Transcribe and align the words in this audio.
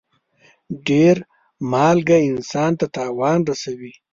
ډېر 0.87 1.15
مالګه 1.71 2.17
انسان 2.29 2.71
ته 2.79 2.85
تاوان 2.95 3.39
رسوي. 3.49 3.93